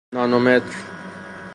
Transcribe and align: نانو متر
نانو 0.13 0.39
متر 0.45 0.73